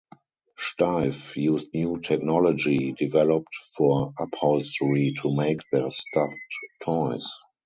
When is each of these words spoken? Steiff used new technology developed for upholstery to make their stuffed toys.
Steiff 0.57 1.35
used 1.35 1.75
new 1.75 1.99
technology 1.99 2.91
developed 2.93 3.53
for 3.77 4.11
upholstery 4.17 5.13
to 5.21 5.31
make 5.37 5.59
their 5.71 5.91
stuffed 5.91 6.35
toys. 6.81 7.29